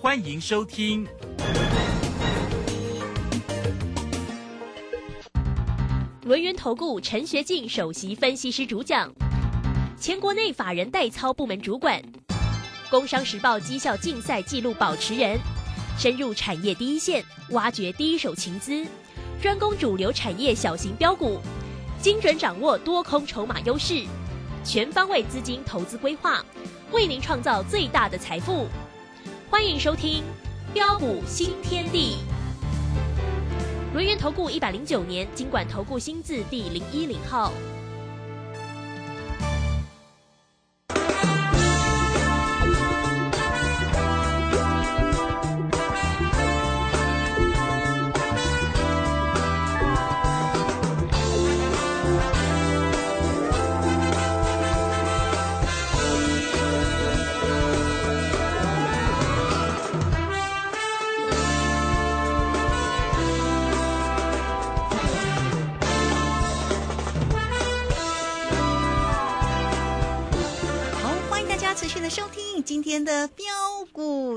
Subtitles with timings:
[0.00, 1.04] 欢迎收听。
[6.22, 9.12] 轮源投顾陈学进首席分析师主讲，
[9.98, 12.00] 前国内法人代操部门主管，
[12.88, 15.36] 工商时报绩效竞赛纪录保持人，
[15.98, 18.86] 深入产业第一线，挖掘第一手情资，
[19.42, 21.40] 专攻主流产业小型标股，
[22.00, 24.04] 精准掌握多空筹码优势，
[24.64, 26.40] 全方位资金投资规划，
[26.92, 28.68] 为您创造最大的财富。
[29.50, 30.22] 欢迎收听
[30.74, 32.16] 《标股新天地》。
[33.94, 37.50] 轮源投顾一百零九年经管投顾新字第零一零号。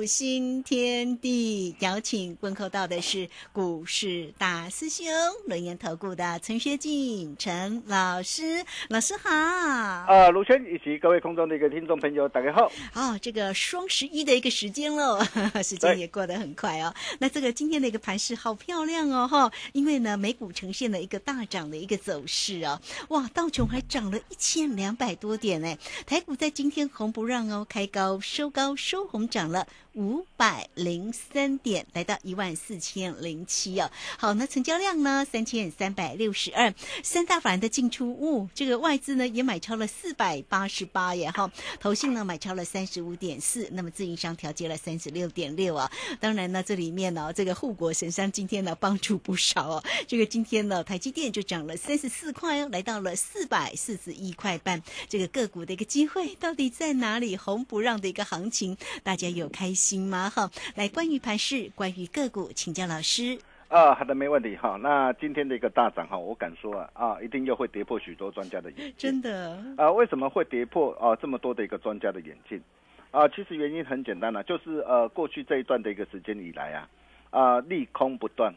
[0.02, 5.06] 股新天地，邀请问候到的是股市大师兄
[5.46, 9.30] 轮研投顾的陈学进陈老师，老师好。
[9.30, 12.72] 啊，卢轩以及各位空中的一个听众朋友，大家好。
[12.96, 15.24] 哦，这个双十一的一个时间喽，
[15.64, 16.92] 时间也过得很快哦。
[17.20, 25.78] 那这个今天的一个盘势好漂亮哦，哈，因为呢美股呈现了一个大涨的一个走势哦，哇，道琼还涨了一千两百多点呢，
[26.08, 33.92] 台股在今天红不让哦，开高收高收红，涨了五百零三点，来到一万四千零七哦。
[34.18, 45.92] 好，那成交量呢三千三百六十二，三大法人的进出物，这个外资呢也买超了四百八十八耶哈，投信呢买超了三十五点四，那么自营商调节了三十六点六啊。
[46.20, 49.84] 当然呢，这里面呢这个护国神山今天呢帮助不少哦。
[50.08, 54.82] 这个今天呢台积电就涨了三十四块哦，来到了四百四十一块半。
[55.10, 57.36] 这个个股的一个机会到底在哪里？
[57.42, 60.30] 红不让的一个行情，大家有开心吗？
[60.30, 63.40] 哈，来关于盘市，关于个股，请教老师。
[63.68, 64.78] 啊，好的，没问题哈。
[64.80, 68.94] 那今天的一个大涨哈，我敢说啊，啊，一定又会跌破许多专家的眼镜。
[68.98, 72.62] 真的啊，为什么会跌破啊这么多的一个专家的眼镜？
[73.10, 76.90] 啊，其实原因很简单了、就是呃过去这一段的一个时间以来啊，
[77.32, 78.54] 啊利空不断，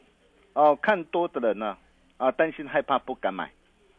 [0.52, 1.76] 哦、看多的人呢
[2.18, 3.50] 啊担心害怕不敢买，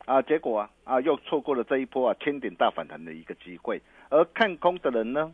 [0.05, 5.33] 啊结果啊啊又错过了这一波啊千点大反弹的一个机会，而看空的人呢，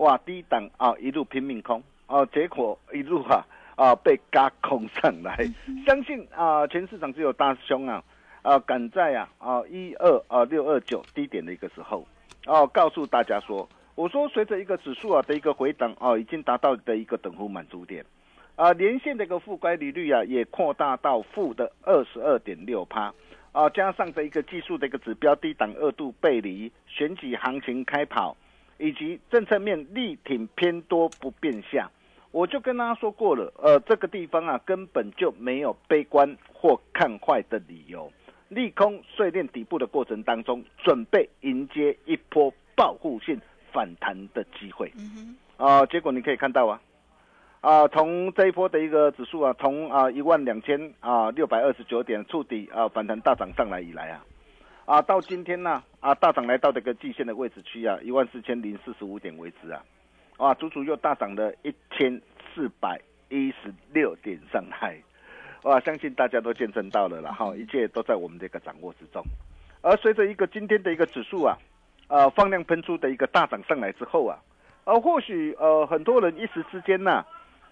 [0.00, 3.44] 哇低档啊一路拼命空，哦、结果一路啊
[3.76, 5.36] 啊被嘎空上来，
[5.86, 8.02] 相信啊全市场只有大兄啊
[8.42, 12.06] 啊赶在啊啊一二啊六二九低点的一个时候，
[12.46, 13.68] 哦、告诉大家说。
[13.96, 18.02] 我说，随着一个指数啊的一个回档哦，已经达到的一个等幅满足点，
[18.56, 23.12] 啊，连线的一个负乖离率啊也扩大到负的二十二点六趴，
[23.52, 28.34] 啊，加上这一个技术的一个指标低档二度背离，选举行情开跑，
[28.80, 31.88] 以及政策面力挺偏多不变下，
[32.32, 38.10] 我就跟大家说过了，呃，这个地方啊根本就没有悲观或看坏的理由，
[38.48, 43.40] 利空碎裂底部的过程当中，准备迎接一波报复性。
[43.72, 44.92] 反弹的机会，
[45.56, 46.80] 啊，结果你可以看到啊，
[47.60, 54.24] 啊，从这一波的一个指数啊，从啊一万两千啊六百二十九点触底啊反弹大涨上来以来啊，
[54.90, 59.80] 啊到今天呢啊大涨来到这个季线的位置区啊一万四千零四十五点为止啊，
[60.36, 62.20] 啊足足又大涨了一千
[62.52, 65.00] 四百一十六点上来，
[65.62, 69.22] 哇，相信大家都见证到了了哈，一切都在我们的一个掌握之中，
[69.80, 71.56] 而随着一个今天的一个指数啊。
[72.08, 74.36] 呃，放量喷出的一个大涨上来之后啊，
[74.82, 77.24] 呃，或许呃很多人一时之间呐、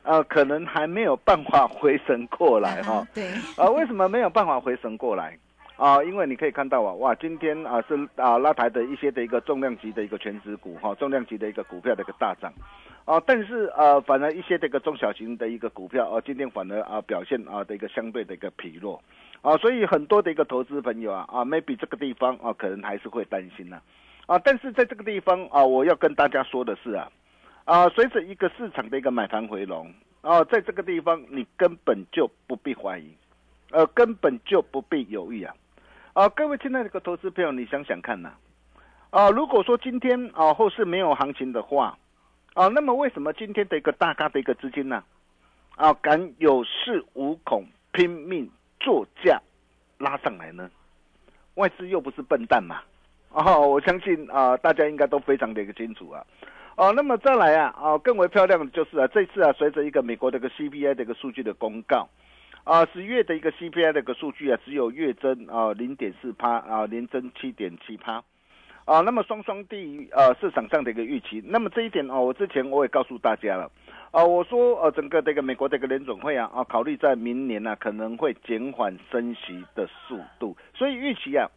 [0.05, 5.37] 呃，可能还没有办法回神过来哈、啊 对，啊，为什么没有办法回神过来？
[5.79, 12.53] 啊，因为你可以看到啊，哇，今天啊是啊拉抬的一些的一个重量级的一个全指股哈、重量级的一个股票的一个大涨，
[13.05, 19.01] 啊，但是呃反而一些这个中小型的一个股票啊，今天反而啊表现啊的一个相对的一个疲弱，
[19.41, 23.81] 啊，所以很多的一个投资朋友啊啊，maybe 这个地方啊可能还是会担心呢、
[24.27, 27.09] 啊，但是在这个地方啊，我要跟大家说的是啊，
[27.67, 33.13] 啊，随着一个市场的一个买盘回笼，啊，在这个地方你根本就不必怀疑，
[33.71, 35.55] 呃，根本就不必犹豫啊，
[36.19, 38.33] 啊，各位亲爱的个投资朋友，你想想看呐、
[39.11, 41.97] 啊，如果说今天啊后市没有行情的话，
[42.55, 45.05] 啊，那么为什么今天的一个大咖的一个资金呢、
[45.77, 48.51] 啊，敢有恃无恐拼命
[48.81, 49.41] 作价
[49.99, 50.69] 拉上来呢？
[51.55, 52.81] 外资又不是笨蛋嘛。
[53.31, 56.27] 哦，我相信啊、大家应该都非常的一个清楚啊。
[56.75, 62.09] 哦，那么再来啊，哦，更为漂亮的就是啊，这次啊，随着一个美国的一个 CPI 的一个数据的公告，
[62.69, 68.23] 啊，十月的一个 CPI 的一个数据啊，只有月增啊零点四趴啊，年增七点七趴。
[68.85, 71.43] 啊，那么双双低于呃市场上的一个预期。
[71.47, 73.71] 那么这一点哦，我之前我也告诉大家了，
[74.11, 81.49] 啊，我说呃整个这个美国这个联总会啊啊考虑在明年呢可能会减缓升息的速度，所以预期啊，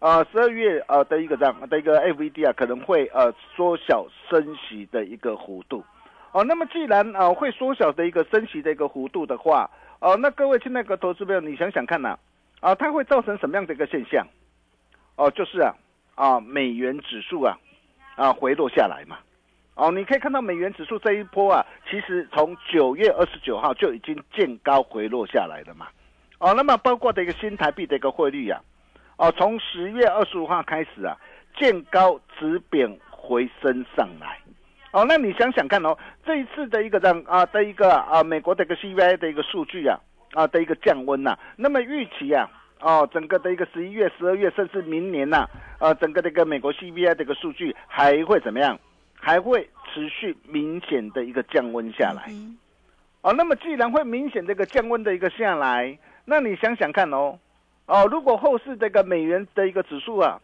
[0.00, 5.84] 啊十二月呃的一个这样的一个 FED 啊可能会呃缩小升息的一个幅度。
[6.32, 9.70] 哦，那么既然啊会缩小的一个升息的一个幅度的话，
[10.00, 12.18] 哦，那各位亲爱的投资朋友，你想想看呐，
[12.60, 14.26] 啊它会造成什么样的一个现象？
[15.16, 15.74] 哦，就是啊。
[16.16, 17.58] 啊，美元指数啊，
[18.14, 19.18] 啊回落下来嘛，
[19.74, 25.88] 哦，你可以看到美元指数这一波啊，其实从九月二十九号就已经见高回落下来了嘛，
[26.38, 28.58] 哦，那么包括的一个新台币的一个汇率啊，
[29.18, 31.14] 哦，从十月二十五号开始啊，
[31.58, 34.40] 见高止贬回升上来，
[34.96, 35.94] 哦，那你想想看哦，
[36.24, 40.00] 这一次的一个让啊的一个啊美国的一个 CPI 的一个数据啊
[40.32, 42.48] 啊的一个降温呐，那么预期啊。
[42.80, 45.46] 哦，整个的一个十一月、十二月，甚至明年呐，
[45.80, 48.78] 呃，整个的一个美国 CPI 的一个数据还会怎么样？
[49.14, 52.30] 还会持续明显的一个降温下来。
[53.20, 57.38] 哦，那么既然会明显这个降温的一个下来，那你想想看哦，
[57.86, 60.38] 哦，如果后市这个美元的一个指数啊，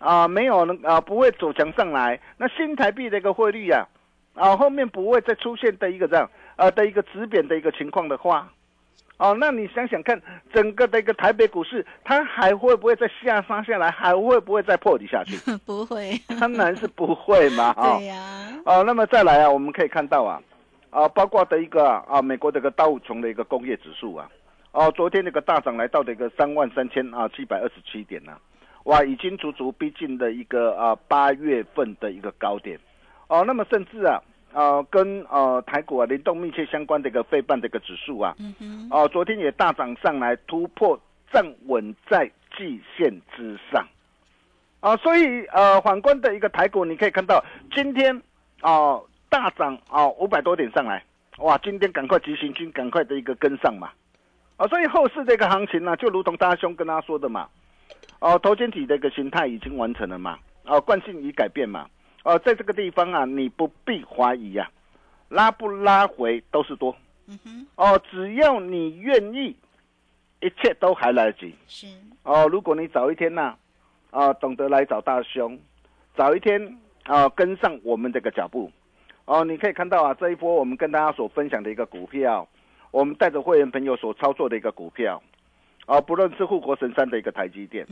[0.00, 3.86] 啊没有能啊不会走强上来，那新台币的一个汇率啊，
[4.34, 8.50] 啊后面不会再出现的一个这样呃的一个止贬的一个情况的话。
[9.18, 10.18] 哦，那你想想看，
[10.50, 13.90] 整个的一个台北股市，它还会不会再下杀下来？
[13.90, 15.36] 还会不会再破底下去？
[15.66, 17.74] 不会，当然是不会嘛。
[17.76, 18.16] 对呀。
[18.64, 20.40] 哦，那么再来啊，我们可以看到啊，
[20.88, 24.26] 啊，包括的一个啊，美国这个道琼的一个工业指数啊，
[24.72, 28.32] 哦，昨天那个大涨来到的一个三万三千啊七百二十七点呢，
[28.84, 32.78] 哇，已经足足逼近的一个啊八月份的一个高点。
[33.28, 34.22] 哦，那么甚至啊。
[34.52, 38.34] 呃，跟呃台股啊联动密切相关的一个费半的一个指数啊，
[38.90, 41.00] 哦，昨天也大涨上来，突破
[41.32, 42.28] 站稳在
[42.58, 43.86] 季线之上，
[44.80, 48.20] 啊，所以呃，反观的一个台股，你可以看到今天
[48.60, 51.04] 啊大涨啊五百多点上来，
[51.38, 53.90] 哇，今天赶快急行军，赶快的一个跟上嘛，
[54.56, 57.48] 啊，所以后市这个行情呢，就如同大兄跟他说的嘛，
[58.20, 61.88] 哦，头肩底的一个形态已经完成了嘛，哦，惯性已改变嘛。
[62.22, 64.70] 哦，在这个地方啊，你不必怀疑呀，
[65.30, 66.94] 拉不拉回都是多。
[67.26, 67.66] 嗯哼。
[67.76, 69.56] 哦，只要你愿意，
[70.40, 71.54] 一切都还来得及。
[71.66, 71.86] 是。
[72.22, 73.54] 哦，如果你早一天呢，
[74.10, 75.58] 啊，懂得来找大兄，
[76.14, 78.70] 早一天啊，跟上我们这个脚步，
[79.24, 82.46] 哦，你可以看到啊，这一波我们跟大家所分享的一个股票，
[82.90, 85.22] 我们带着会员朋友所操作的一个股票。
[85.90, 87.84] 啊，不论是护国神山的一个台积电，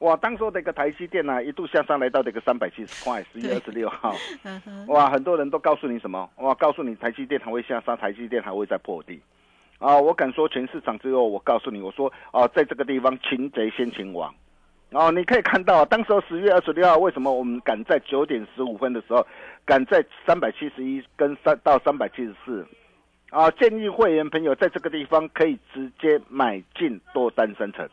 [0.00, 4.12] 哇，当时的一个台积电呢，一度向上来到这个三百七十块，十月二十六号，
[4.88, 6.28] 哇，很多人都告诉你什么？
[6.38, 9.20] 哇，告诉你台积电还会下杀，台积电还会再破底。
[9.78, 14.34] 啊，我敢说全市场只有我告诉你，我说啊，在这个地方擒贼先擒王。
[14.90, 19.24] 哦，你可以看到，当时候十月二十六号，为什么我们敢在九点十五分的时候，
[19.64, 22.66] 敢在三百七十一跟三到三百七十四？
[23.30, 27.88] 啊，建议会员朋友在这个地方可以直接买进多单生成。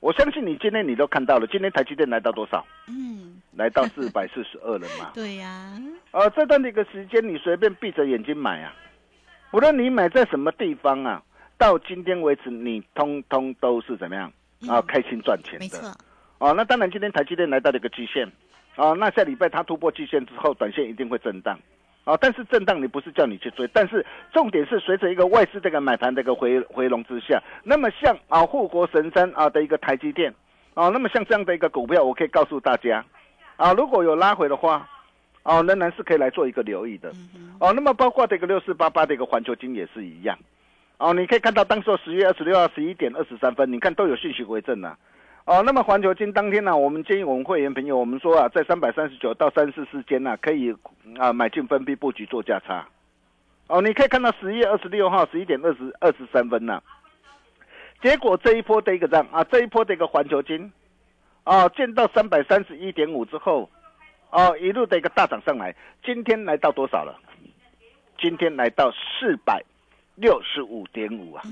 [0.00, 2.64] 我相信你今天你都看到了，今天台积电来到多少？
[2.88, 5.10] 嗯，来到四百四十二了嘛。
[5.14, 5.78] 对呀。
[6.12, 8.74] 呃，这段的一个时间，你随便闭着眼睛买啊，
[9.52, 11.22] 无论你买在什么地方啊，
[11.58, 14.32] 到今天为止，你通通都是怎么样
[14.66, 14.80] 啊？
[14.80, 15.58] 开心赚钱的。
[15.60, 15.94] 没错。
[16.38, 18.26] 哦，那当然，今天台积电来到了一个极限，
[18.76, 21.60] 啊，那下礼拜它突破极限之后，短线一定会震荡。
[22.04, 30.34] 啊，但是震荡你不是叫你去追，但是重点是随着一个外资这个买盘的一个回回笼之下，那么像啊护国神山啊的一个台积电，
[30.74, 33.04] 啊，那么像这样的一个股票，我可以告诉大家，
[33.56, 34.88] 啊，如果有拉回的话，
[35.42, 37.12] 哦，仍然是可以来做一个留意的，
[37.60, 40.38] 哦，那么包括这个六四八八的一个环球金也是一样，
[40.96, 44.96] 哦，你可以看到当时十月二十六号十一点二十三分，你看都有信息回正啊。
[45.50, 50.72] 哦，那么环球金当天呢，我们建议我们会员朋友，我们说啊，在三百三十九到三四四间呢，可以
[51.18, 52.86] 啊买进分批布局做价差。
[53.66, 56.80] 哦，你可以看到十一月二十六号十一点二十二十三分呢，
[58.00, 60.70] 结果这一波的一个涨啊，这一波的一个环球金，
[61.42, 63.68] 啊见到三百三十一点五之后，
[64.30, 67.18] 哦一路的一个大涨上来，今天来到多少了？
[68.20, 69.60] 今天来到四百
[70.14, 71.42] 六十五点五啊。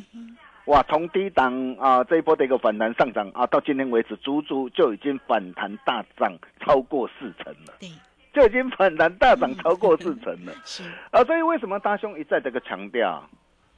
[0.68, 7.72] 哇，从低档啊这一波的一个反弹上涨啊，到今天为止，足足就已经反弹大涨超过四成了。
[7.80, 7.88] 对，
[8.34, 10.52] 就已经反弹大涨超过四成了。
[10.66, 13.26] 是啊，所以为什么大兄一再这个强调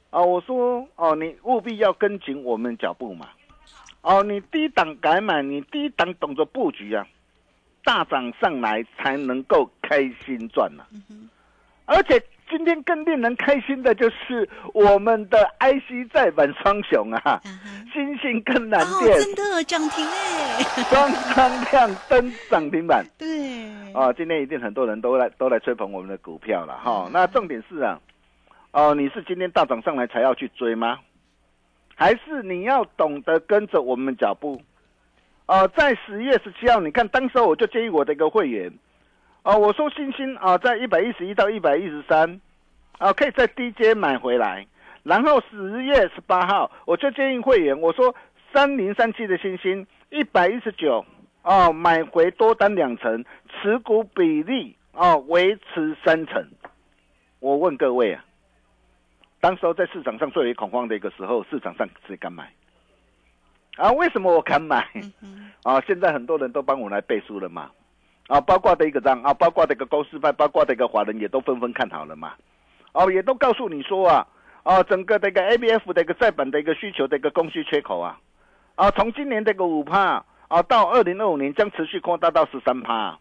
[0.09, 0.21] 啊？
[0.21, 3.29] 我说哦，你务必要跟紧我们脚步嘛。
[4.01, 7.07] 哦，你低档改买，你低档懂得布局啊。
[7.85, 10.83] 大涨上来才能够开心赚呢。
[11.85, 12.21] 而且
[12.51, 17.41] 今天更令人开心的就是我们的 IC 再版双雄啊，
[17.93, 23.05] 新兴跟蓝电真的涨停哎，双双亮灯涨停板。
[23.17, 27.09] 对，啊，今天一定很多人都来都来吹捧我们的股票了哈。
[27.13, 27.97] 那重点是啊，
[28.71, 30.99] 哦，你是今天大涨上来才要去追吗？
[31.95, 34.61] 还是你要懂得跟着我们脚步？
[35.45, 38.71] 哦，在十月十七号，你看当时我就建议我的一个会员，
[39.43, 42.39] 啊，我说星星啊，在一百一十一到一百一十三，
[42.99, 44.65] 啊，可以在低阶买回来。
[45.03, 48.13] 然后十月十八号，我就建议会员，我说
[48.53, 51.03] 三零三七的星星一百一十九，
[51.41, 56.45] 哦，买回多单两成，持股比例哦维持三成。
[57.39, 58.23] 我问各位啊，
[59.39, 62.53] 当时候在市场上最为恐慌的一个时候，市场上谁敢买？
[63.77, 64.87] 啊，为什么我敢买？
[65.63, 67.71] 啊， 现在很多人都帮我来背书了嘛，
[68.31, 72.31] 啊，包括的一个章啊，包括的一个公司派，包括的一个华人也都纷纷看好了嘛，
[72.93, 74.25] 哦，也都告诉你说啊，
[74.63, 78.17] 啊，整个的一个 A B F 的一个再版的一个需求的一个供需缺口啊，
[78.75, 83.19] 啊，从今年这个五帕啊，到二零二五年将持续扩大到十三帕，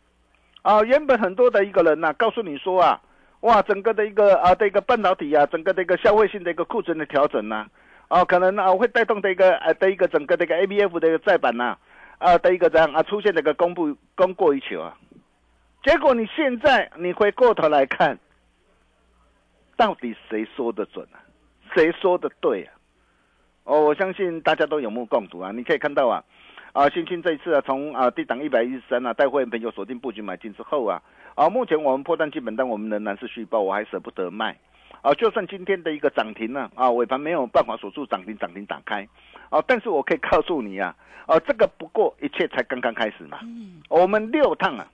[0.63, 3.01] 啊，原本很多的一个人呐，告诉你说啊，
[3.41, 7.67] 哇，整个的一个啊，这个半导体啊，整个的一个消费性的一个库存的调整呐。
[8.11, 11.77] 哦，可能啊会带动的一个呃的一个整个的一个 A B F 的一个再版呐，
[12.21, 14.97] 啊的一个这样啊出现这个公布供过于求啊，
[15.83, 18.17] 结果你现在你回过头来看，
[19.77, 21.19] 到底谁说的准啊？
[21.75, 22.75] 谁说的对啊？
[23.65, 25.53] 哦，我相信大家都有目共睹啊！
[25.53, 26.25] 你可以看到啊，
[26.73, 31.01] 啊，星星这一次啊，从啊低档一百一十三啊，带会员朋友锁定布局买进之后啊，
[31.35, 34.59] 啊，目前我们破单基本单我们仍然是续报，我还舍不得卖。
[35.03, 39.09] 啊，就算今天的一个涨停呢，啊，尾盘没有办法锁住涨停，涨停打开，
[39.49, 40.95] 啊，但是我可以告诉你啊，
[41.27, 43.39] 啊，这个不过一切才刚刚开始嘛。
[43.43, 43.81] 嗯。
[43.89, 44.87] 我们六趟啊，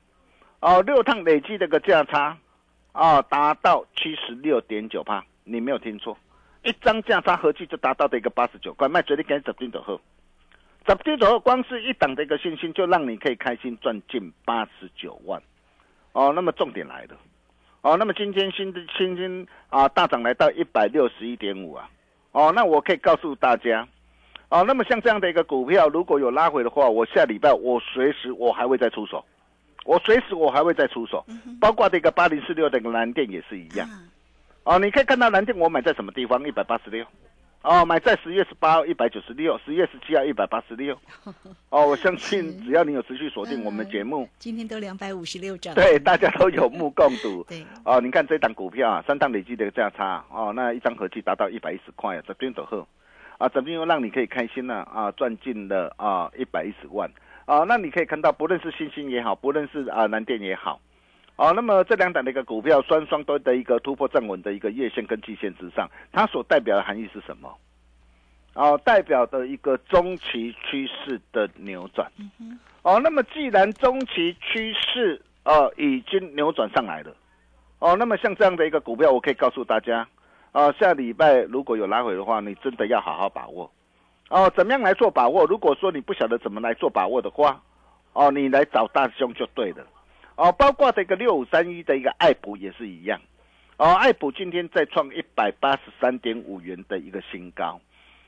[0.60, 2.36] 哦，六趟累计这个价差，
[2.92, 6.16] 啊，达到七十六点九八，你没有听错，
[6.62, 10.00] 一张价差合计就达到的一个八十九块，卖绝对给十点左后，
[10.86, 15.42] 十点左后，光是一档的一个信心，就让你可以开心赚近八十九万。
[16.12, 17.16] 哦，那么重点来了。
[17.86, 21.88] 哦，那么今天新的新金啊大涨来到一百六十一点五啊，
[22.32, 23.86] 哦，那我可以告诉大家，
[24.48, 29.24] 哦，那么像这样的一个股票，如果有拉回的话，我下礼拜我随时我还会再出手，
[29.84, 31.24] 我随时我还会再出手，
[31.60, 33.88] 包括这个八零四六的蓝电也是一样，
[34.64, 37.06] 哦，你可以看到蓝电我买在什么地方，一百八十六。
[37.66, 40.96] 哦，买在十月十八号一百九十六，十月十七号一百八十六。
[41.68, 45.74] 哦，我相信只要你有持续锁定我们的节目，今天都两百五十六张。
[45.74, 47.42] 对，大家都有目共睹。
[47.50, 47.66] 对。
[47.84, 52.86] 哦，你看这档股票啊，三档累计的价差哦，那一张合计达到一百一十块啊，这边走后
[53.38, 57.10] 啊，这边又让你可以开心了啊，赚进了啊一百一十万
[57.46, 60.80] 啊，那你可以看到，不论是星星也好，不论是啊南电也好。
[61.36, 67.54] 哦，那么这两档的一个股票双双都的一个突破站稳的一个月线跟季线之上，它所代表的含义是什么？
[68.54, 72.10] 哦，代表的一个中期趋势的扭转。
[72.80, 77.14] 哦，那么既然中期趋势呃已经扭转上来了，
[77.80, 80.08] 哦，那么像这样的一个股票，我可以告诉大家，
[80.52, 83.70] 啊，下礼拜如果有拉回的话，你真的要好好把握。
[84.30, 85.44] 哦，怎么样来做把握？
[85.44, 87.60] 如果说你不晓得怎么来做把握的话，
[88.14, 89.86] 哦，你来找大兄就对了。
[90.36, 93.18] 哦，包括这个六五三一的一个爱普也是一样，
[93.78, 97.80] 哦，爱普今天再创一百八十三点五元的一个新高，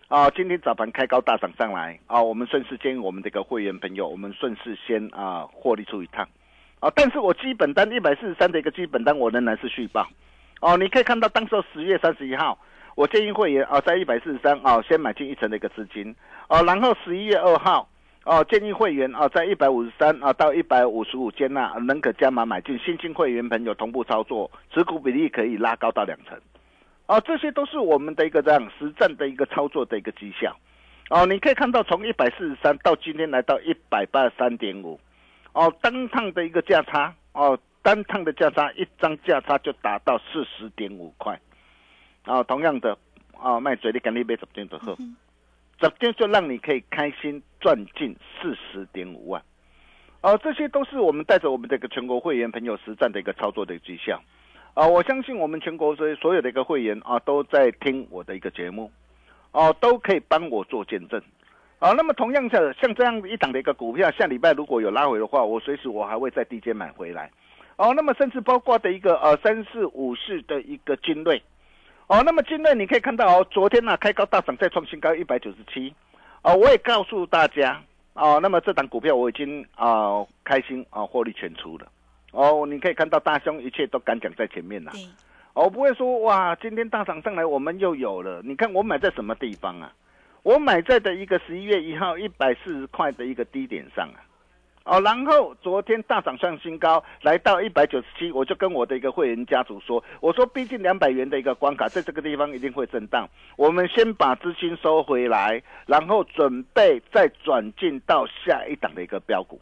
[0.09, 6.27] 啊，今天早盘开高大涨上来，啊，我们顺势建议我们这个会员朋友，我们顺势先啊获利出一趟，
[6.81, 10.09] 啊，但是我基本单一百四十三的一个基本单我仍然是续报，
[10.63, 12.59] 哦，你可以看到当时十月三十一号，
[12.95, 16.17] 我建议会员啊在一百四十三啊先买进一层的一个资金，
[16.49, 17.87] 哦，然后十一月二号。
[18.29, 22.79] 哦，建议会员啊，在一百五十三啊到一百五十五间呐，仍可加码买进。
[22.79, 26.39] 新进会员朋友同步操作，持股比例可以拉高到两成。
[27.07, 30.55] 哦，这些都是我们的一个这样实战的一个操作的一个绩效。
[31.09, 35.01] 哦，你可以看到从一百四十三到今天来到一百八十三点五。
[35.55, 41.41] 哦，单趟的一个价差，哦，单趟的价差，一张价差就达到四十点五块。
[42.27, 42.95] 哦，同样的，
[43.41, 44.95] 哦，卖嘴你赶紧买十点的货。
[45.81, 49.41] 这天就让你可以开心赚进四十点五万，
[50.21, 54.21] 啊，这些都是我们带着我们这个全国会员朋友实战的一个操作的绩效，
[54.75, 58.91] 啊，我相信我们全国所所有的一个会员啊都在听我的一个节目，
[59.53, 61.23] 哦，都可以帮我做见证，
[61.79, 67.31] 啊，那么同样的像这样一档的一个股票，下礼拜如果有拉回的话，我随时我还会在低阶买回来，
[67.77, 71.41] 哦，那么甚至包括的一个呃三四五四的一个精锐。
[72.09, 75.95] 哦，那么今日你可以看到哦，昨天呢开高大涨，再创新高一百九十七，
[76.43, 77.79] 哦，我也告诉大家，
[78.15, 81.87] 哦，那么这档股票我已经啊开心啊获利全出了。
[82.33, 84.91] 哦，你可以看到大兄一切都敢讲在前面呐。
[84.95, 85.07] 对，
[85.53, 88.41] 我不会说哇，今天大涨上来我们又有了。
[88.43, 89.93] 你看我买在什么地方啊？
[90.45, 94.25] 我买在的一个十一月一号一百四十块的一个低点上啊。
[94.89, 103.29] 哦，然后昨天大涨创新高，来到一百九十七，我就跟我的一个会员家族说，我说毕竟两百元的一个关卡，在这个地方一定会震荡，
[103.59, 109.61] 我们先把资金收回来，然后准备再转进到下一档的一个标股。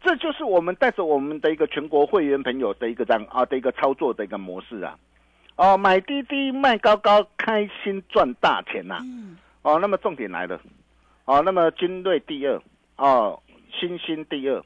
[0.00, 4.96] 这就是我们带着我们的一个全国会员朋友的一个这样啊的一个操作的一个模式啊，
[5.56, 10.60] 哦，买低低卖高高，开心赚大钱呐、嗯，哦，那么重点来了，
[11.24, 12.62] 哦，那么金瑞第二，
[12.96, 14.62] 哦，新兴第二，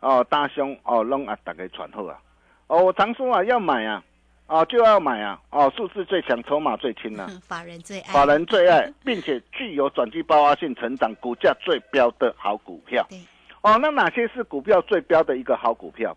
[0.00, 2.18] 哦，大兄哦，拢啊大概传后啊，
[2.66, 4.02] 哦，我常说啊，要买啊，
[4.46, 13.06] 哦就要买啊，哦，数字最强，筹码最轻啊， 法人最爱，法人最爱， 并且具有转机爆发性成长、股价最标的好股票。
[13.08, 13.18] 对。
[13.62, 16.14] 哦，那哪些是股票最标的一个好股票？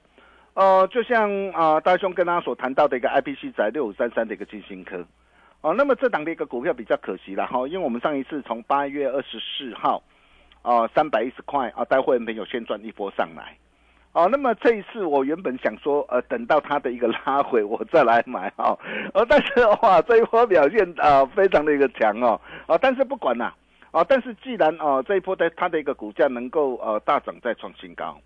[0.53, 5.05] 呃，就像啊、大兄跟他所谈到的一个 IPC 在六五三三的一个金星科。
[5.61, 10.03] 哦，那么这档的一个股票比较可惜了哈，因为我们上一次从八月二十四号，
[10.67, 13.55] 哦三百一十块啊，带会员朋友先赚一波上来。
[14.11, 18.77] 哦，那么这一次我原本想说，呃，等到它的一个拉回， 我再来买哦。
[19.13, 22.39] 呃，但是哇，这一波表现啊、非常的一个强哦。
[22.65, 23.55] 啊，但是不管啦，
[23.91, 28.19] 啊，但是既然哦、这一波的它的一个股价能够呃大涨再创新高，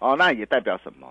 [0.00, 1.08] 哦，那也代表什么？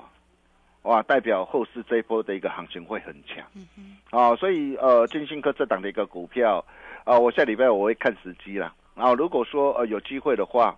[0.84, 3.46] 哇，代表后市这一波的一个行情会很强。
[3.56, 6.64] 嗯哼，哦，所以呃，金星科这档的一个股票，
[7.06, 8.74] 啊、我下礼拜我会看时机啦。
[8.98, 10.76] 啊、如果说呃有机会的话，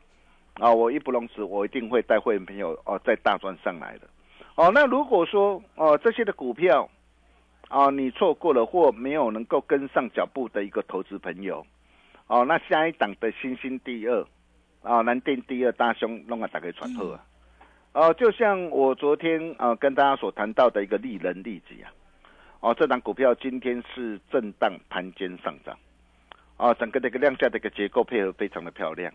[0.55, 4.07] 啊、我义不容辞，我一定会带会员朋友哦、再大赚上来的。
[4.55, 6.89] 哦，那如果说哦、这些的股票，
[7.69, 11.65] 啊、你错过了或没有能够跟上脚步的一个投资朋友，
[12.27, 14.25] 哦，那下一档的新兴第二，
[14.81, 17.23] 啊、南电第二大兄弄个打给传后啊。
[17.93, 21.89] 哦，就像我昨天呃跟大家所谈到的一个利人利己啊，
[22.59, 25.77] 哦，这档股票今天是震荡盘间上涨，
[26.60, 29.12] 哦，整个的一个量价的一个结构配合非常的漂亮，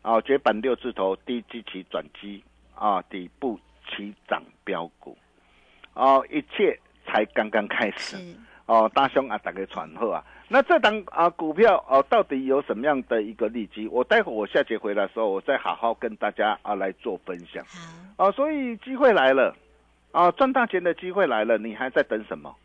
[0.00, 2.42] 啊，绝版六字头低基期转机
[2.74, 5.14] 啊，底部起涨标股，
[5.92, 8.16] 哦，一切才刚刚开始。
[8.16, 13.86] 是，哦，大兄啊，打个传后啊，那这档啊股票哦，到底有什么样的一个利基？
[13.88, 17.62] 我待会我下节回来的时候，我再好好跟大家啊来做分享。
[18.16, 19.54] 好，哦，所以机会来了，
[20.12, 22.56] 啊，赚大钱的机会来了，你还在等什么？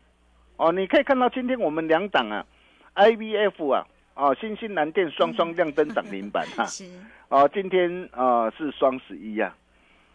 [0.56, 2.46] 哦，你可以看到今天我们两档啊
[2.94, 6.86] ，IVF 啊，啊，新兴南电双双亮灯涨停板哈、是，
[7.28, 9.54] 哦，今天啊是双十一呀、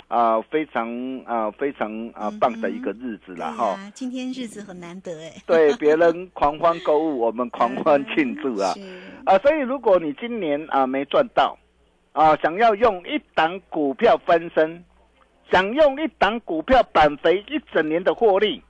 [0.08, 3.78] 啊，非常啊非常啊嗯棒的一个日子对啦哈。
[3.94, 8.74] 今天日子很难得哎， 对，别人狂欢购物，我们狂欢庆祝啊！
[8.74, 8.82] 是，
[9.24, 11.56] 啊，所以如果你今年啊没赚到，
[12.14, 14.84] 啊，想要用一档股票翻身，
[15.52, 18.64] 想用一档股票板肥一整年的获利，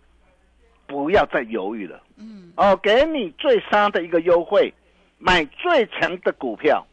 [0.87, 2.75] 不要再犹豫了嗯，哦！
[2.83, 4.73] 给你最杀的一个优惠，
[5.23, 6.83] 买最强的股票，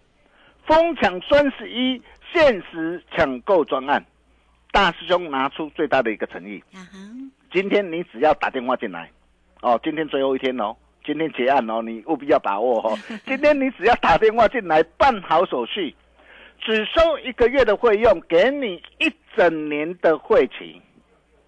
[0.66, 4.04] 疯抢双十一限时抢购专案，
[4.70, 6.62] 大师兄拿出最大的一个诚意，
[7.50, 9.10] 今天你只要打电话进来，
[9.62, 12.98] 哦，今天最后一天哦，今天结案哦，你务必要把握哦。
[13.24, 15.94] 今天你只要打电话进来办好手续，
[16.60, 20.82] 只收一个月的费用，给你一整年的会期。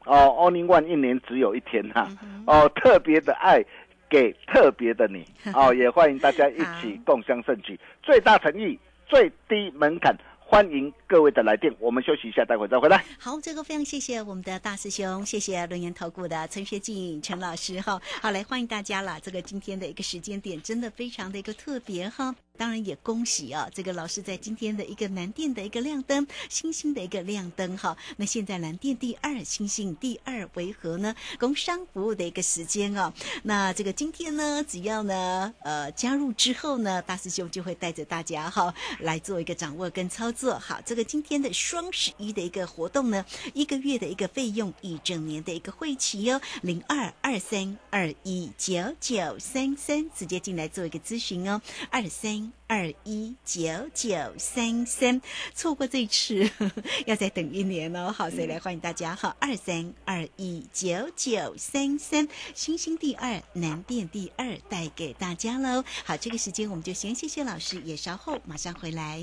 [0.06, 3.62] 哦 in One 一年只有一天哈、嗯哦，特别的爱
[4.10, 11.72] 给特别的你 哦，也欢迎大家一起共襄盛举，最大诚意，最低门槛，欢迎各位的来电。
[11.78, 13.02] 我们休息一下，待会再回来。
[13.18, 18.00] 好，这个非常谢谢我们的大师兄，谢谢轮研投顾的陈学进陈老师哈。
[18.20, 19.18] 好，来欢迎大家啦！
[19.22, 22.34] 这个今天的一个时间点真的非常的一个特别哈。
[22.60, 27.96] 当然也恭喜啊，这个老师在今天的一个南电的一个亮灯，星星的一个亮灯哈。
[28.18, 31.16] 那现在南电第二，星星第二回合呢？
[31.38, 33.10] 工商服务的一个时间哦。
[33.44, 40.58] 那这个今天呢，只要呢呃加入之后呢，大师兄就会带着大家哈来做一个掌握跟操作。
[40.58, 52.49] 好，这个今天的双十一的一个活动呢，一个月的一个费用，一整年的一个会期哦，零二二三二一九九三三，直接进来做一个咨询哦，二三。
[52.66, 53.62] 二一九
[53.94, 55.20] 九三三，
[55.54, 56.50] 错过这次
[57.06, 58.12] 要再等一年哦。
[58.12, 65.84] 好，所以来欢迎大家哈，二三二一九九三三，星星第二，南电第二，带给大家喽。
[66.04, 69.22] 好，这个时间我们就先谢谢老师，也稍后马上回来。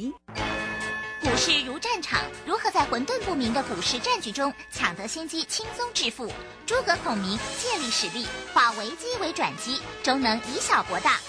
[1.20, 6.32] 股市如战场，如何在混沌不明的股市战局中抢得先机，轻松致富？
[6.66, 11.20] 诸葛孔明借力使力，化危机为转机，终能以小博大。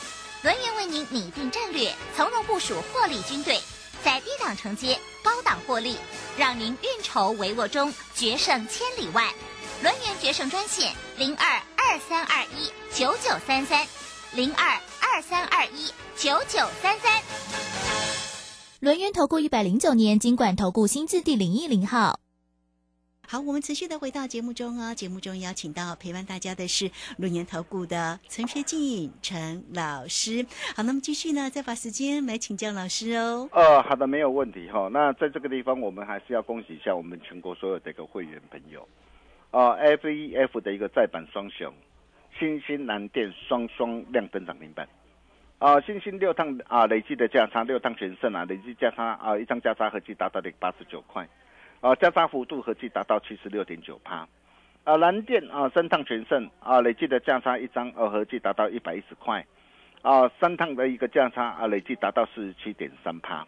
[0.43, 3.61] 轮源为您拟定战略，从容部署获利军队。
[4.05, 5.97] 在低档承接，高档获利，
[6.37, 9.35] 让您运筹帷幄中决胜千里外。
[9.83, 13.85] 轮源决胜专线零二二三二一九九三三
[14.33, 17.21] 零二二三二一九九三三。
[18.79, 22.21] 轮源投顾一百零九年金管投顾新字第零一零号。
[23.31, 24.95] 好，我们持续的回到节目中哦。
[24.95, 30.43] 节目中邀请到陪伴大家的是轮研投顾的陈学进陈老师。
[30.75, 33.47] 好，那么继续呢，再把时间来请教老师哦。
[33.53, 34.89] 呃，好的，没有问题哈。
[34.91, 38.89] 那在这个地方，我们还是要恭喜一下我们全国所有的一个会员朋友。
[39.51, 41.71] 啊，F E F 的一个再版双雄，
[42.39, 44.89] 新兴蓝电双双亮灯涨停板。
[45.59, 51.29] 啊，新兴六趟啊，累计的价差六趟全胜啊，累计价差啊，一张价差合计达到了八十九块。
[51.81, 54.27] 啊，加差幅度合计达到七十六点九趴，
[54.83, 59.47] 啊，蓝电啊，三趟全胜啊，累计的价差一张，呃，合计达到一百一十块，
[60.03, 63.47] 啊，三趟的一个价差啊，累计达到四十七点三趴，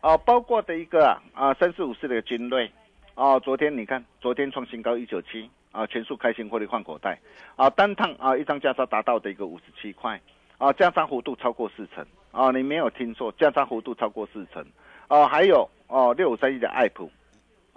[0.00, 2.68] 啊，包括的一个啊，三四五四的精锐，
[3.14, 7.20] 啊，昨天你看，昨天创新高一九七，啊，全数开心获利换口袋，
[7.54, 10.20] 啊，单趟啊，一张价差达到的一个五十七块，
[10.58, 14.66] 啊，价差幅度超过四成，啊，你没有听错，价差幅度超过四成，
[15.06, 17.08] 啊，还有哦，六五三一的爱普。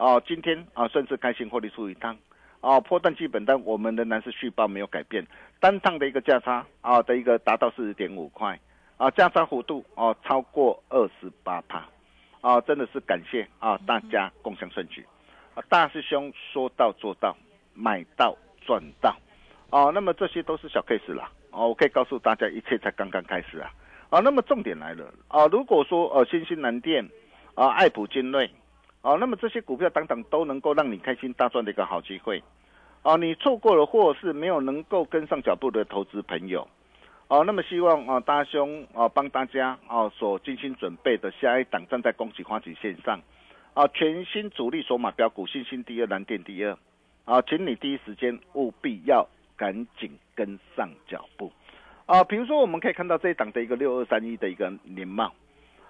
[0.04, 2.18] 哦，今天啊，顺势开心获利出一趟，
[2.60, 5.26] 哦，破断基本单，我们仍然是续报没有改变，
[5.62, 8.60] 单趟的一个价差啊的一个达到四十点五块，
[8.98, 11.86] 啊，价差幅度哦超过二十八帕，
[12.42, 15.06] 啊，真的是感谢啊大家共享顺举，
[15.56, 17.34] 啊，大师兄说到做到，
[17.74, 18.36] 买到
[18.66, 19.16] 赚到，
[19.70, 23.72] 啊，那么这些都是小 case 啦，哦，我可以告诉大家，一切才刚刚开始啊，
[24.10, 27.10] 啊，那么重点来了，啊，如果说呃新兴南电，
[27.56, 28.52] 啊，爱普金瑞。
[29.04, 32.42] 哦，那么这些股票等等都能够让你开心大赚的一个好机会，
[33.02, 36.66] 哦，你错过了或是没有能够跟上脚步的投资朋友，
[37.28, 43.20] 哦，那么希望啊大兄啊帮大家啊所精心准备的下一档站在恭喜花旗线上，
[43.74, 46.78] 啊全新主力索马标股，信心第二蓝电第二，
[47.26, 51.52] 啊，请你第一时间务必要赶紧跟上脚步，
[52.06, 55.34] 啊，比如说我们可以看到这一档的一个六二三一的一个年貌。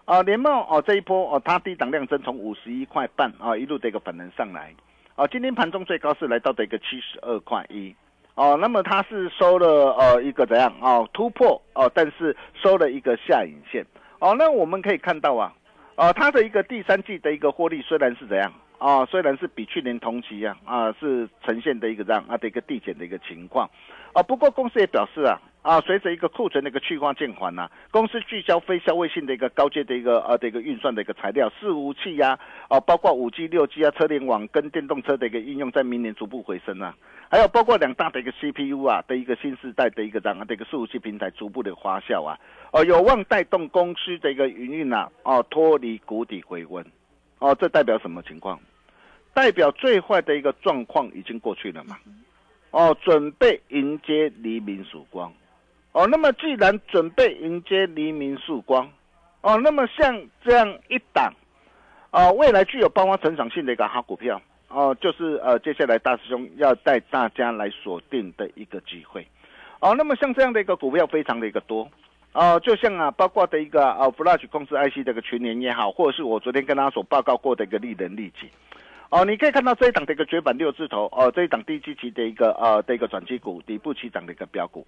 [0.06, 4.74] 啊，联茂哦，这一波哦，它低档量增从五十一块半啊，一路的一个反弹上来，
[5.16, 7.96] 啊，今天盘中最高是来到的一个七十二块一，
[8.36, 10.70] 哦，那么它是收了呃一个怎样？
[10.82, 11.62] 啊突破。
[11.74, 13.86] 哦，但是收了一个下影线，
[14.20, 15.54] 哦，那我们可以看到啊，
[15.96, 18.52] 呃，它的一个第三季的一个获利虽然是怎样？
[18.80, 23.70] 啊，虽然是比去年同期啊啊是呈现的一个这样啊的一个递减的一个情况，
[24.12, 25.40] 啊，不过公司也表示啊。
[25.64, 36.94] 啊，随着一个库存的一个去化渐缓呐，公司聚焦非消费性的一个高阶的一个呃的一个运算的一个材料，伺服器呀，啊，包括五 G、六 G 啊，车联网跟电动车的一个应用，在明年逐步回升啊，
[37.32, 42.38] 还有包括两大的一个 CPU 啊的一个新时代的一个这样的一个伺服器平台逐步的发酵啊，
[42.74, 46.86] 哦，有望带动公司的一个营运呐，哦，脱离谷底回温，
[47.40, 48.60] 哦，这代表什么情况？
[49.34, 51.98] 代表最坏的一个状况已经过去了嘛？
[52.72, 55.34] 哦，准备迎接黎明曙光。
[55.94, 58.92] 哦，那么既然准备迎接黎明曙光，
[59.42, 61.32] 哦，那么像这样一档，
[62.10, 69.28] 啊，未来具有爆发成长性的一个好股票，哦，就是呃，接下来大师兄要带大家来锁定的一个机会，
[69.82, 71.88] 哦，那么像这样的一个股票非常的一个多，
[72.32, 78.50] 哦，就像啊，包括的一个呃，Flash 控制 IC 这个群联也好，或者是我昨天跟大家所报告过的一个利人利己，
[79.10, 84.88] 哦，你可以看到这一档的一个绝版六字头，哦，这一档低基期的一个呃的一个转机股，底部起涨的一个标股。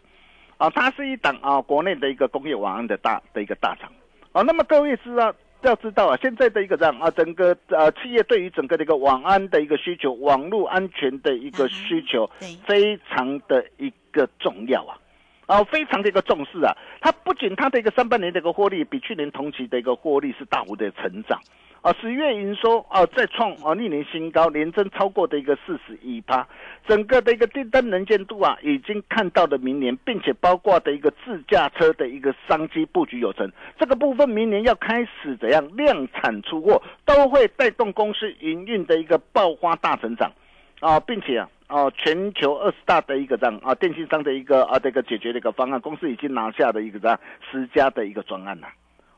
[0.58, 3.92] 啊，它是一档啊，国内的一个工业网安的大的一个大厂
[4.32, 4.42] 啊。
[4.42, 12.30] 那么各位知道要知道啊，现在的一个这样啊，整个呃企业对于整个的一个网安的一个需求，网络安全的一个需求，
[12.66, 14.98] 非常的一个重要啊，
[15.46, 16.76] 啊，非常的一个重视啊。
[17.02, 21.40] 它不仅它的一个上半年的一个获利比去年同期的一个获利是大幅的成长。
[21.82, 26.48] 啊，十月营收啊再创啊历年新高，年增超过的一个四十一趴，
[26.88, 40.32] 整个的一个订单能见度啊，已经看到了明年，并且包括的一个自驾车的一个商机布局有成，这个部分明年要开始怎样量产出货，都会带动公司营运的一个爆发大成长，
[40.80, 47.20] 啊，并且啊，哦全球二十大的一个这样啊电信商的一个啊这个解决的一个方案，公司已经拿下的一个这样
[47.52, 48.68] 十家的一个专案呐，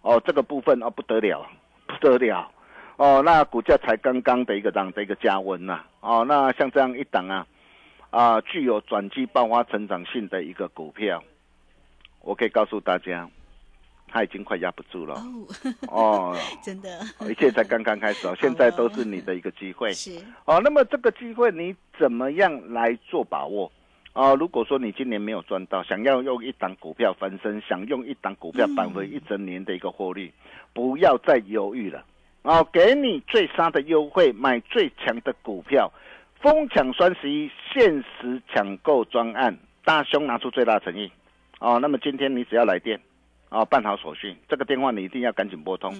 [0.01, 1.45] 哦，这个部分啊不得了，
[1.85, 2.51] 不得了。
[2.95, 7.45] 哦，那股价才刚刚的一个涨的一个加温呐，哦，那像这样一档啊，
[8.09, 11.23] 啊，具有转机爆发成长性的一个股票，
[12.21, 13.29] 我可以告诉大家，
[14.07, 15.21] 它已经快压不住了。
[15.89, 16.89] 哦， 真的，
[17.29, 19.91] 一切才刚刚开始哦，现在都是你的一个机会。
[19.93, 20.17] 是。
[20.45, 23.71] 哦，那么这个机会你怎么样来做把握？
[24.13, 30.33] 哦，如果说你今年没有赚到，想要用一档股票翻身，想用一档股票扳回一整年的一个获利，
[30.73, 32.03] 不要再犹豫了。
[32.41, 35.91] 哦，给你最杀的优惠，买最强的股票，
[36.41, 41.11] 疯抢双十一限时抢购专案，大兄拿出最大诚意。
[41.59, 42.99] 哦，那么今天你只要来电，
[43.49, 45.93] 哦，办好手续，这个电话你一定要赶紧拨通。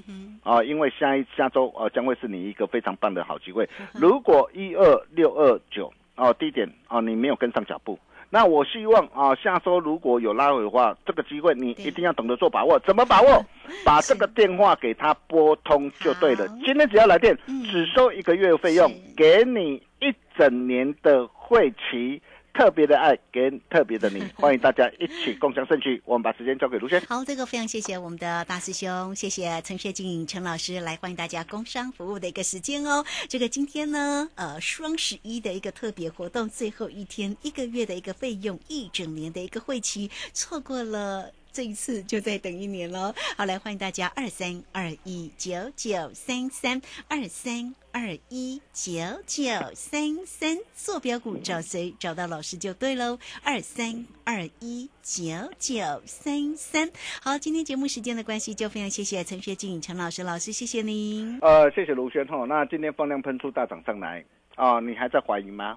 [0.44, 3.68] 啊，因为下一下周啊将会是你一个非常棒的好机会。
[3.94, 7.98] 如果一二六二九啊低点啊你没有跟上脚步。
[8.30, 12.78] 那我希望啊，下周如果有拉回的话，这个机会你一定要懂得做把握。
[12.80, 13.46] 怎么把握？
[13.86, 16.46] 把这个电话给他拨通就对了。
[16.66, 17.34] 今天只要来电，
[17.72, 22.22] 只收一个月费用，给你一整年的会期。
[22.58, 26.02] 特别的爱给特别的你， 欢迎大家一起共享盛举。
[26.06, 27.00] 我们把时间交给卢轩。
[27.08, 33.06] 好，这个非常谢谢我们的大师兄，谢谢陈学静陈老师来欢迎大家工商服务的一个时间哦。
[33.30, 41.32] 这个今天呢，呃，双十一的一个特别活动，最后一天，一个月的一个费用，一整年的一个会期，错过了。
[41.58, 43.12] 这一次就再等一年喽。
[43.36, 48.94] 好，来欢迎大家二三二一九九三三二三二一九
[49.26, 49.44] 九
[49.74, 51.96] 三三坐标股找谁？
[51.98, 53.18] 找到老师就对喽。
[53.44, 55.26] 二三二一九
[55.58, 56.92] 九三三。
[57.24, 61.40] 好，今天节目时间的关系，就非常谢谢陈学静陈老师老师，谢谢您。
[61.42, 62.46] 呃，谢谢卢轩哈。
[62.46, 65.76] 那今天放量喷出大涨上来啊，你还在怀疑吗？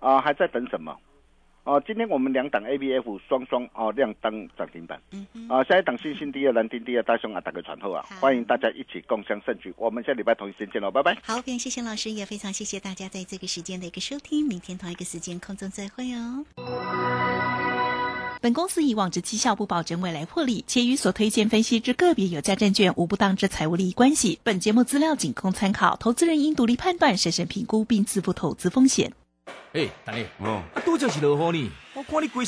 [0.00, 0.98] 啊，还在等什么？
[1.66, 11.18] 哦，今天我们两档 A B F 双双哦亮灯涨停板，嗯啊，下一档星星第二蓝丁第二大兄啊，打个传后啊，欢迎大家一起共享盛举，我们下礼拜同一时间见喽，拜拜。
[11.24, 16.44] 好，非常谢谢老师，也非常谢谢大家在这个时间的一个收听，明天同一个时间空中再会哦。
[18.40, 24.38] 本公司以往之绩效不保证未来获利，且与所推荐分析之个别有价证券无不当之财务利益关系。
[24.44, 29.12] 本节目资料仅供参考，投资人应独立判断、审慎评估并自负投资风险。
[29.72, 32.44] 哎，大爷，哦，啊，拄就是落雨呢，我看你规身